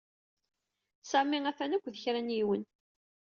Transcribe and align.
Sami 1.11 1.39
atan 1.49 1.75
akked 1.75 1.95
kra 2.03 2.19
n 2.21 2.29
yiwen. 2.35 2.63